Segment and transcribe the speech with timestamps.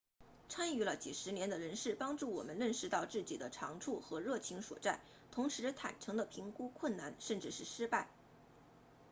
[0.49, 4.99] 参与了几十年的人士帮助我们认识到自己的长处和热情所在
[5.31, 8.07] 同时坦诚地评估困难甚至是失败